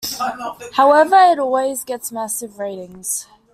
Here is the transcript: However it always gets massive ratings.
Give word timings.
However 0.73 1.15
it 1.15 1.37
always 1.37 1.83
gets 1.83 2.11
massive 2.11 2.57
ratings. 2.57 3.27